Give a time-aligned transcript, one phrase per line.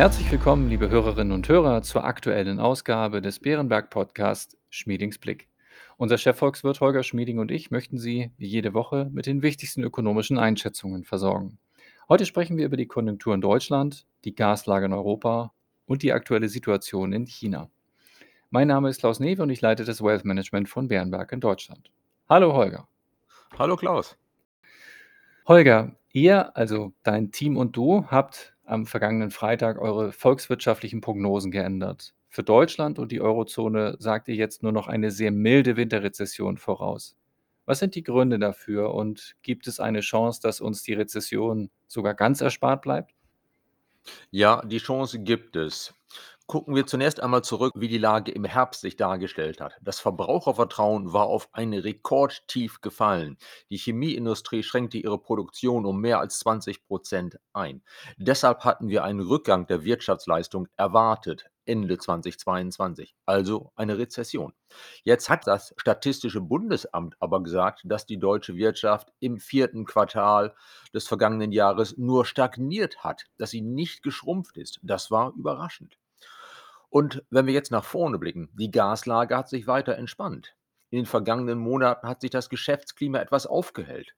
[0.00, 5.50] Herzlich willkommen, liebe Hörerinnen und Hörer, zur aktuellen Ausgabe des Bärenberg Podcast Schmiedings Blick.
[5.98, 10.38] Unser Chefvolkswirt Holger Schmieding und ich möchten Sie wie jede Woche mit den wichtigsten ökonomischen
[10.38, 11.58] Einschätzungen versorgen.
[12.08, 15.52] Heute sprechen wir über die Konjunktur in Deutschland, die Gaslage in Europa
[15.84, 17.68] und die aktuelle Situation in China.
[18.48, 21.90] Mein Name ist Klaus Newe und ich leite das Wealth Management von Bärenberg in Deutschland.
[22.26, 22.88] Hallo Holger.
[23.58, 24.16] Hallo Klaus.
[25.46, 32.14] Holger, ihr, also dein Team und du, habt am vergangenen Freitag eure volkswirtschaftlichen Prognosen geändert.
[32.28, 37.16] Für Deutschland und die Eurozone sagt ihr jetzt nur noch eine sehr milde Winterrezession voraus.
[37.66, 42.14] Was sind die Gründe dafür und gibt es eine Chance, dass uns die Rezession sogar
[42.14, 43.14] ganz erspart bleibt?
[44.30, 45.92] Ja, die Chance gibt es.
[46.50, 49.76] Gucken wir zunächst einmal zurück, wie die Lage im Herbst sich dargestellt hat.
[49.82, 53.38] Das Verbrauchervertrauen war auf ein Rekordtief gefallen.
[53.70, 57.84] Die Chemieindustrie schränkte ihre Produktion um mehr als 20 Prozent ein.
[58.16, 61.48] Deshalb hatten wir einen Rückgang der Wirtschaftsleistung erwartet.
[61.66, 64.52] Ende 2022, also eine Rezession.
[65.04, 70.56] Jetzt hat das Statistische Bundesamt aber gesagt, dass die deutsche Wirtschaft im vierten Quartal
[70.92, 74.80] des vergangenen Jahres nur stagniert hat, dass sie nicht geschrumpft ist.
[74.82, 75.96] Das war überraschend.
[76.90, 80.56] Und wenn wir jetzt nach vorne blicken, die Gaslage hat sich weiter entspannt.
[80.90, 84.14] In den vergangenen Monaten hat sich das Geschäftsklima etwas aufgehellt.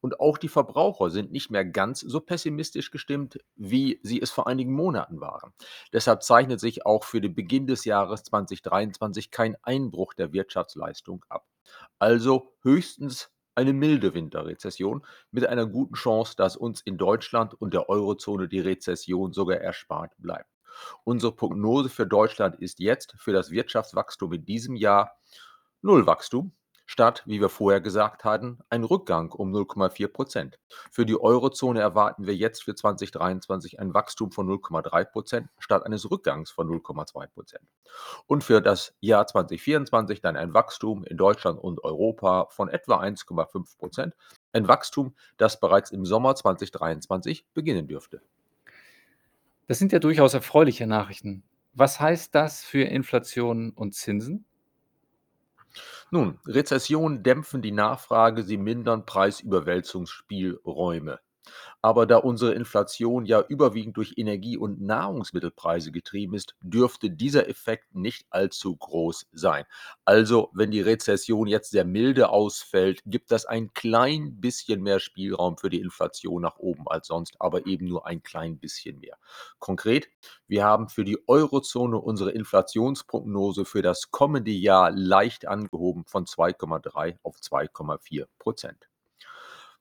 [0.00, 4.46] Und auch die Verbraucher sind nicht mehr ganz so pessimistisch gestimmt, wie sie es vor
[4.46, 5.52] einigen Monaten waren.
[5.92, 11.46] Deshalb zeichnet sich auch für den Beginn des Jahres 2023 kein Einbruch der Wirtschaftsleistung ab.
[11.98, 17.88] Also höchstens eine milde Winterrezession mit einer guten Chance, dass uns in Deutschland und der
[17.88, 20.57] Eurozone die Rezession sogar erspart bleibt.
[21.04, 25.16] Unsere Prognose für Deutschland ist jetzt für das Wirtschaftswachstum in diesem Jahr
[25.82, 26.52] Nullwachstum
[26.88, 30.58] statt, wie wir vorher gesagt hatten, ein Rückgang um 0,4 Prozent.
[30.90, 36.10] Für die Eurozone erwarten wir jetzt für 2023 ein Wachstum von 0,3 Prozent statt eines
[36.10, 37.64] Rückgangs von 0,2 Prozent.
[38.26, 43.78] Und für das Jahr 2024 dann ein Wachstum in Deutschland und Europa von etwa 1,5
[43.78, 44.16] Prozent.
[44.52, 48.22] Ein Wachstum, das bereits im Sommer 2023 beginnen dürfte.
[49.68, 51.44] Das sind ja durchaus erfreuliche Nachrichten.
[51.74, 54.44] Was heißt das für Inflation und Zinsen?
[56.10, 61.20] Nun, Rezessionen dämpfen die Nachfrage, sie mindern Preisüberwälzungsspielräume.
[61.80, 67.94] Aber da unsere Inflation ja überwiegend durch Energie- und Nahrungsmittelpreise getrieben ist, dürfte dieser Effekt
[67.94, 69.64] nicht allzu groß sein.
[70.04, 75.56] Also, wenn die Rezession jetzt sehr milde ausfällt, gibt das ein klein bisschen mehr Spielraum
[75.56, 79.16] für die Inflation nach oben als sonst, aber eben nur ein klein bisschen mehr.
[79.58, 80.08] Konkret,
[80.46, 87.18] wir haben für die Eurozone unsere Inflationsprognose für das kommende Jahr leicht angehoben von 2,3
[87.22, 88.87] auf 2,4 Prozent.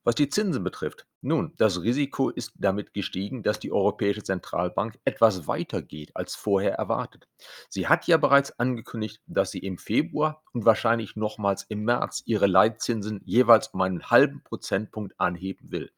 [0.03, 5.47] Was die Zinsen betrifft, nun, das Risiko ist damit gestiegen, dass die Europäische Zentralbank etwas
[5.47, 7.27] weiter geht als vorher erwartet.
[7.69, 12.47] Sie hat ja bereits angekündigt, dass sie im Februar und wahrscheinlich nochmals im März ihre
[12.47, 15.91] Leitzinsen jeweils um einen halben Prozentpunkt anheben will.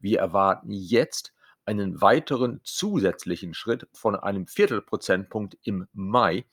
[0.00, 1.33] Wir erwarten jetzt
[1.66, 6.44] einen weiteren zusätzlichen Schritt von einem Viertelprozentpunkt im Mai.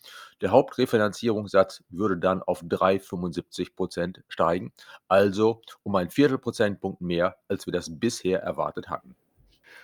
[0.41, 4.71] Der Hauptrefinanzierungssatz würde dann auf 3,75 Prozent steigen,
[5.07, 9.15] also um ein Viertelprozentpunkt mehr, als wir das bisher erwartet hatten.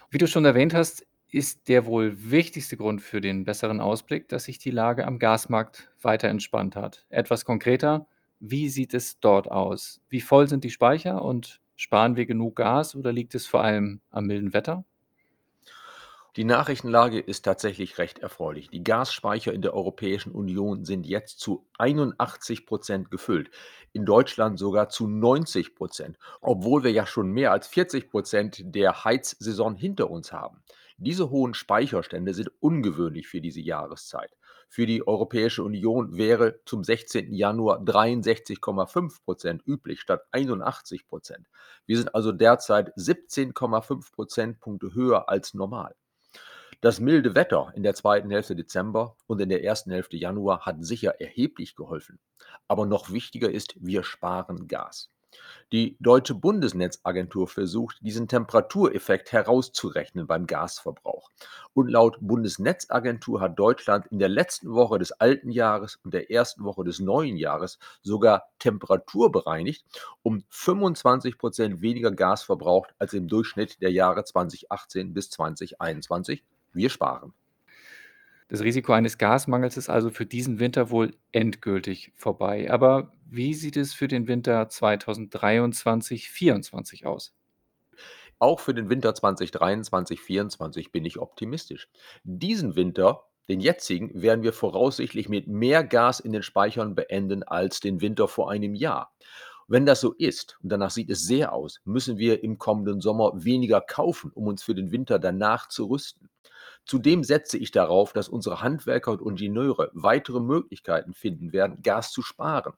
[0.09, 4.45] Wie du schon erwähnt hast, ist der wohl wichtigste Grund für den besseren Ausblick, dass
[4.45, 7.05] sich die Lage am Gasmarkt weiter entspannt hat.
[7.09, 8.07] Etwas konkreter,
[8.39, 10.01] wie sieht es dort aus?
[10.09, 13.99] Wie voll sind die Speicher und sparen wir genug Gas oder liegt es vor allem
[14.09, 14.85] am milden Wetter?
[16.37, 18.69] Die Nachrichtenlage ist tatsächlich recht erfreulich.
[18.69, 23.49] Die Gasspeicher in der Europäischen Union sind jetzt zu 81 Prozent gefüllt,
[23.91, 29.03] in Deutschland sogar zu 90 Prozent, obwohl wir ja schon mehr als 40 Prozent der
[29.03, 30.61] Heizsaison hinter uns haben.
[30.97, 34.37] Diese hohen Speicherstände sind ungewöhnlich für diese Jahreszeit.
[34.69, 37.33] Für die Europäische Union wäre zum 16.
[37.33, 41.47] Januar 63,5 Prozent üblich statt 81 Prozent.
[41.87, 45.95] Wir sind also derzeit 17,5 Prozentpunkte höher als normal.
[46.79, 50.85] Das milde Wetter in der zweiten Hälfte Dezember und in der ersten Hälfte Januar hat
[50.85, 52.19] sicher erheblich geholfen.
[52.67, 55.09] Aber noch wichtiger ist, wir sparen Gas.
[55.71, 61.31] Die Deutsche Bundesnetzagentur versucht, diesen Temperatureffekt herauszurechnen beim Gasverbrauch.
[61.73, 66.63] Und laut Bundesnetzagentur hat Deutschland in der letzten Woche des alten Jahres und der ersten
[66.63, 69.83] Woche des neuen Jahres sogar temperaturbereinigt
[70.21, 76.43] um 25 Prozent weniger Gas verbraucht als im Durchschnitt der Jahre 2018 bis 2021
[76.77, 77.33] wir sparen.
[78.49, 82.71] Das Risiko eines Gasmangels ist also für diesen Winter wohl endgültig vorbei.
[82.71, 87.33] Aber wie sieht es für den Winter 2023-2024 aus?
[88.39, 91.89] Auch für den Winter 2023/24 bin ich optimistisch.
[92.23, 97.81] Diesen Winter, den jetzigen, werden wir voraussichtlich mit mehr Gas in den Speichern beenden als
[97.81, 99.11] den Winter vor einem Jahr.
[99.67, 103.43] Wenn das so ist, und danach sieht es sehr aus, müssen wir im kommenden Sommer
[103.43, 106.29] weniger kaufen, um uns für den Winter danach zu rüsten.
[106.87, 112.21] Zudem setze ich darauf, dass unsere Handwerker und Ingenieure weitere Möglichkeiten finden werden, Gas zu
[112.21, 112.73] sparen.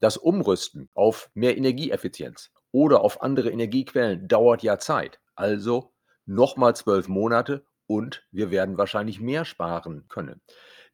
[0.00, 5.20] Das Umrüsten auf mehr Energieeffizienz oder auf andere Energiequellen dauert ja Zeit.
[5.34, 5.92] Also
[6.24, 10.40] nochmal zwölf Monate und wir werden wahrscheinlich mehr sparen können.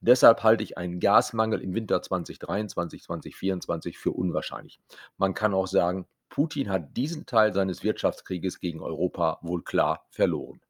[0.01, 4.81] Deshalb halte ich einen Gasmangel im Winter 2023, 2024 für unwahrscheinlich.
[5.19, 10.61] Man kann auch sagen, Putin hat diesen Teil seines Wirtschaftskrieges gegen Europa wohl klar verloren.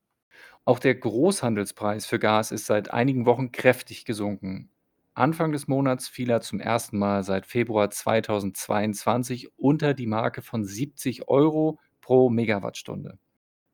[0.68, 4.68] Auch der Großhandelspreis für Gas ist seit einigen Wochen kräftig gesunken.
[5.14, 10.64] Anfang des Monats fiel er zum ersten Mal seit Februar 2022 unter die Marke von
[10.64, 13.16] 70 Euro pro Megawattstunde.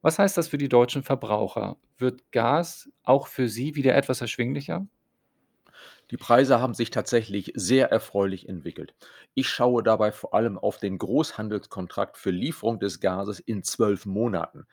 [0.03, 1.79] Was heißt das für die deutschen Verbraucher?
[1.97, 4.87] Wird Gas auch für sie wieder etwas erschwinglicher?
[6.11, 8.95] Die Preise haben sich tatsächlich sehr erfreulich entwickelt.
[9.33, 14.67] Ich schaue dabei vor allem auf den Großhandelskontrakt für Lieferung des Gases in zwölf Monaten.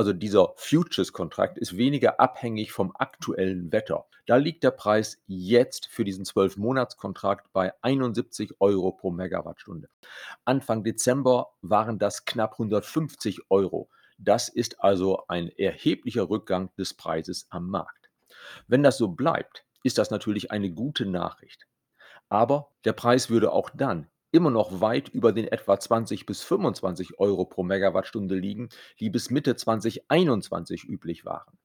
[0.00, 4.06] Also dieser Futures-Kontrakt ist weniger abhängig vom aktuellen Wetter.
[4.24, 9.90] Da liegt der Preis jetzt für diesen 12-Monats-Kontrakt bei 71 Euro pro Megawattstunde.
[10.46, 13.90] Anfang Dezember waren das knapp 150 Euro.
[14.16, 18.08] Das ist also ein erheblicher Rückgang des Preises am Markt.
[18.68, 21.66] Wenn das so bleibt, ist das natürlich eine gute Nachricht.
[22.30, 27.18] Aber der Preis würde auch dann immer noch weit über den etwa 20 bis 25
[27.18, 28.68] Euro pro Megawattstunde liegen,
[28.98, 31.58] die bis Mitte 2021 üblich waren.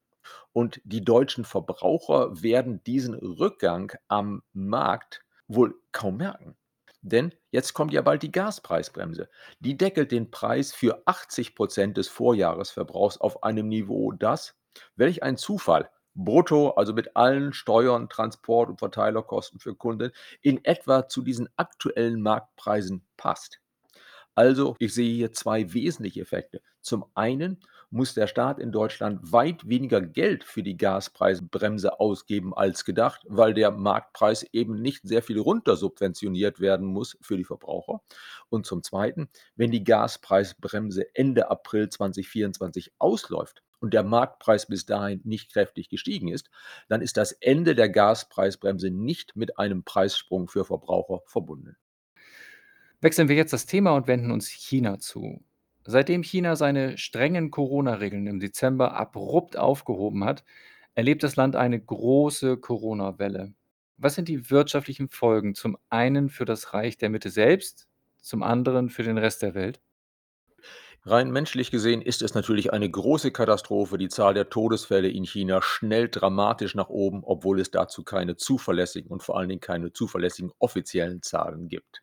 [0.54, 6.56] Und die deutschen Verbraucher werden diesen Rückgang am Markt wohl kaum merken.
[7.02, 9.30] Denn jetzt kommt ja bald die Gaspreisbremse.
[9.60, 14.56] Die deckelt den Preis für 80 Prozent des Vorjahresverbrauchs auf einem Niveau, das,
[14.96, 21.08] welch ein Zufall, brutto, also mit allen Steuern, Transport und Verteilerkosten für Kunden, in etwa
[21.08, 23.60] zu diesen aktuellen Marktpreisen passt.
[24.34, 26.62] Also, ich sehe hier zwei wesentliche Effekte.
[26.82, 27.60] Zum einen
[27.90, 33.54] muss der Staat in Deutschland weit weniger Geld für die Gaspreisbremse ausgeben als gedacht, weil
[33.54, 38.02] der Marktpreis eben nicht sehr viel runtersubventioniert werden muss für die Verbraucher.
[38.50, 45.22] Und zum Zweiten, wenn die Gaspreisbremse Ende April 2024 ausläuft, und der Marktpreis bis dahin
[45.24, 46.50] nicht kräftig gestiegen ist,
[46.88, 51.78] dann ist das Ende der Gaspreisbremse nicht mit einem Preissprung für Verbraucher verbunden.
[53.02, 55.44] Wechseln wir jetzt das Thema und wenden uns China zu.
[55.86, 60.44] Seitdem China seine strengen Corona-Regeln im Dezember abrupt aufgehoben hat,
[60.96, 63.54] erlebt das Land eine große Corona-Welle.
[63.98, 67.88] Was sind die wirtschaftlichen Folgen zum einen für das Reich der Mitte selbst,
[68.20, 69.80] zum anderen für den Rest der Welt?
[71.08, 75.62] Rein menschlich gesehen ist es natürlich eine große Katastrophe, die Zahl der Todesfälle in China
[75.62, 80.52] schnellt dramatisch nach oben, obwohl es dazu keine zuverlässigen und vor allen Dingen keine zuverlässigen
[80.58, 82.02] offiziellen Zahlen gibt.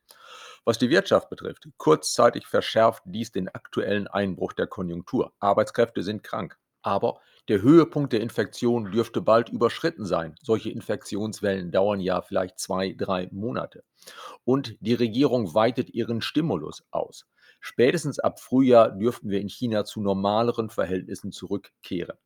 [0.65, 5.33] Was die Wirtschaft betrifft, kurzzeitig verschärft dies den aktuellen Einbruch der Konjunktur.
[5.41, 6.57] Arbeitskräfte sind krank.
[6.83, 10.37] Aber der Höhepunkt der Infektion dürfte bald überschritten sein.
[10.41, 13.83] Solche Infektionswellen dauern ja vielleicht zwei, drei Monate.
[14.45, 17.27] Und die Regierung weitet ihren Stimulus aus.
[17.65, 22.19] Spätestens ab Frühjahr dürften wir in China zu normaleren Verhältnissen zurückkehren.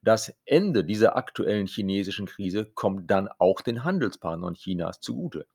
[0.00, 5.46] Das Ende dieser aktuellen chinesischen Krise kommt dann auch den Handelspartnern Chinas zugute,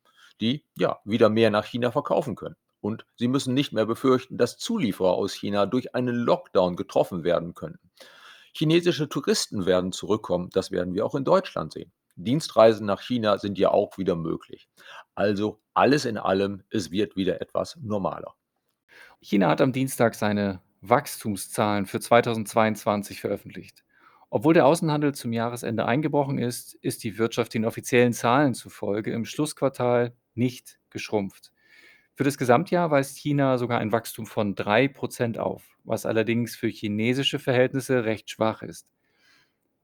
[0.41, 2.55] die ja wieder mehr nach China verkaufen können.
[2.81, 7.55] Und sie müssen nicht mehr befürchten, dass Zulieferer aus China durch einen Lockdown getroffen werden
[7.55, 7.89] könnten.
[8.53, 11.91] Chinesische Touristen werden zurückkommen, das werden wir auch in Deutschland sehen.
[12.15, 14.69] Dienstreisen nach China sind ja auch wieder möglich.
[15.15, 18.35] Also alles in allem, es wird wieder etwas normaler.
[19.27, 23.83] China hat am Dienstag seine Wachstumszahlen für 2022 veröffentlicht.
[24.29, 29.25] Obwohl der Außenhandel zum Jahresende eingebrochen ist, ist die Wirtschaft den offiziellen Zahlen zufolge im
[29.25, 31.51] Schlussquartal nicht geschrumpft.
[32.13, 37.39] Für das Gesamtjahr weist China sogar ein Wachstum von 3% auf, was allerdings für chinesische
[37.39, 38.87] Verhältnisse recht schwach ist.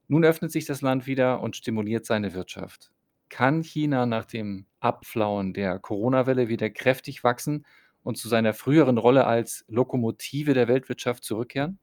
[0.06, 2.92] Nun öffnet sich das Land wieder und stimuliert seine Wirtschaft.
[3.28, 7.66] Kann China nach dem Abflauen der Corona-Welle wieder kräftig wachsen
[8.02, 11.78] und zu seiner früheren Rolle als Lokomotive der Weltwirtschaft zurückkehren?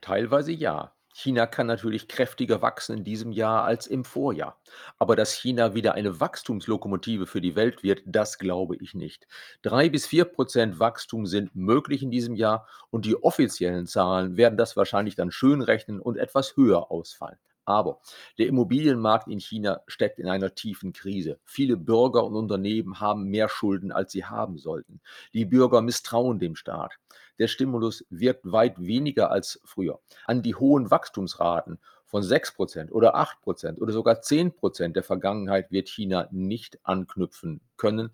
[0.00, 0.94] Teilweise ja.
[1.12, 4.60] China kann natürlich kräftiger wachsen in diesem Jahr als im Vorjahr.
[4.98, 9.26] Aber dass China wieder eine Wachstumslokomotive für die Welt wird, das glaube ich nicht.
[9.62, 14.56] Drei bis vier Prozent Wachstum sind möglich in diesem Jahr und die offiziellen Zahlen werden
[14.56, 17.38] das wahrscheinlich dann schön rechnen und etwas höher ausfallen.
[17.64, 18.00] Aber
[18.38, 21.38] der Immobilienmarkt in China steckt in einer tiefen Krise.
[21.44, 25.00] Viele Bürger und Unternehmen haben mehr Schulden, als sie haben sollten.
[25.34, 26.98] Die Bürger misstrauen dem Staat.
[27.38, 30.00] der Stimulus wirkt weit weniger als früher.
[30.26, 31.78] An die hohen Wachstumsraten
[32.10, 38.10] von 6% oder 8% oder sogar 10% der Vergangenheit wird China nicht anknüpfen können.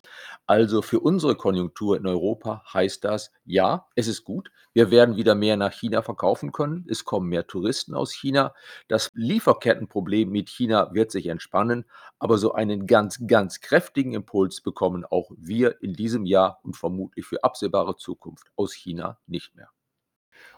[0.47, 5.35] Also für unsere Konjunktur in Europa heißt das, ja, es ist gut, wir werden wieder
[5.35, 8.55] mehr nach China verkaufen können, es kommen mehr Touristen aus China,
[8.88, 11.87] das Lieferkettenproblem mit China wird sich entspannen,
[12.19, 17.25] aber so einen ganz, ganz kräftigen Impuls bekommen auch wir in diesem Jahr und vermutlich
[17.25, 19.71] für absehbare Zukunft aus China nicht mehr.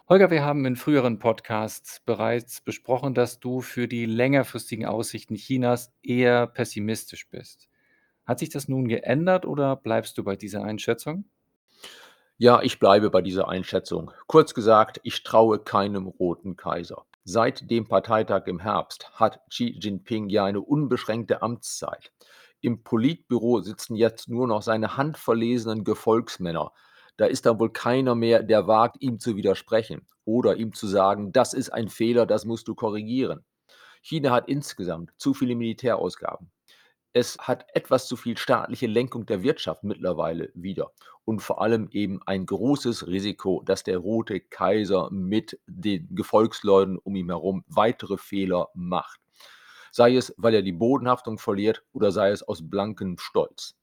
[0.07, 5.93] Holger, wir haben in früheren Podcasts bereits besprochen, dass du für die längerfristigen Aussichten Chinas
[6.01, 7.69] eher pessimistisch bist.
[8.25, 11.25] Hat sich das nun geändert oder bleibst du bei dieser Einschätzung?
[12.37, 14.11] Ja, ich bleibe bei dieser Einschätzung.
[14.25, 17.05] Kurz gesagt, ich traue keinem roten Kaiser.
[17.23, 22.11] Seit dem Parteitag im Herbst hat Xi Jinping ja eine unbeschränkte Amtszeit.
[22.61, 26.71] Im Politbüro sitzen jetzt nur noch seine handverlesenen Gefolgsmänner,
[27.19, 31.33] da ist dann wohl keiner mehr, der wagt, ihm zu widersprechen oder ihm zu sagen,
[31.33, 33.43] das ist ein Fehler, das musst du korrigieren.
[34.01, 36.49] China hat insgesamt zu viele Militärausgaben.
[37.11, 40.91] Es hat etwas zu viel staatliche Lenkung der Wirtschaft mittlerweile wieder
[41.25, 47.17] und vor allem eben ein großes Risiko, dass der rote Kaiser mit den Gefolgsleuten um
[47.17, 49.19] ihn herum weitere Fehler macht.
[49.91, 53.75] Sei es, weil er die Bodenhaftung verliert oder sei es aus blankem Stolz.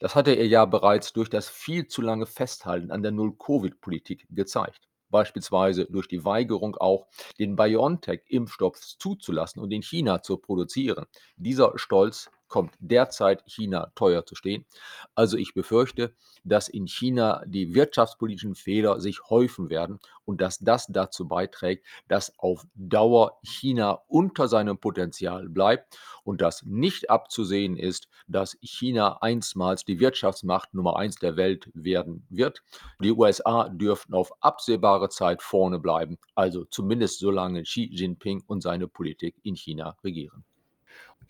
[0.00, 4.88] Das hatte er ja bereits durch das viel zu lange Festhalten an der Null-Covid-Politik gezeigt.
[5.10, 11.04] Beispielsweise durch die Weigerung auch, den BioNTech-Impfstoff zuzulassen und in China zu produzieren.
[11.36, 14.66] Dieser Stolz kommt derzeit China teuer zu stehen.
[15.14, 16.14] Also ich befürchte,
[16.44, 22.38] dass in China die wirtschaftspolitischen Fehler sich häufen werden und dass das dazu beiträgt, dass
[22.38, 29.84] auf Dauer China unter seinem Potenzial bleibt und dass nicht abzusehen ist, dass China einstmals
[29.84, 32.62] die Wirtschaftsmacht Nummer eins der Welt werden wird.
[33.00, 38.88] Die USA dürften auf absehbare Zeit vorne bleiben, also zumindest solange Xi Jinping und seine
[38.88, 40.44] Politik in China regieren.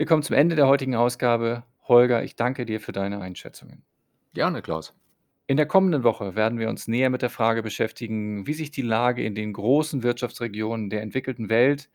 [0.00, 1.62] Wir kommen zum Ende der heutigen Ausgabe.
[1.86, 3.82] Holger, ich danke dir für deine Einschätzungen.
[4.32, 4.94] Gerne, Klaus.
[5.46, 8.80] In der kommenden Woche werden wir uns näher mit der Frage beschäftigen, wie sich die
[8.80, 11.90] Lage in den großen Wirtschaftsregionen der entwickelten Welt,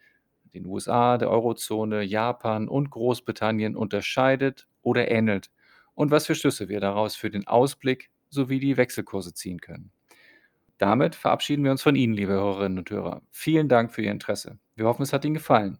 [0.53, 5.49] den USA, der Eurozone, Japan und Großbritannien unterscheidet oder ähnelt
[5.95, 9.89] und was für Schlüsse wir daraus für den Ausblick sowie die Wechselkurse ziehen können.
[10.77, 13.23] Damit verabschieden wir uns von Ihnen, liebe Hörerinnen und Hörer.
[13.31, 14.59] Vielen Dank für Ihr Interesse.
[14.75, 15.79] Wir hoffen, es hat Ihnen gefallen.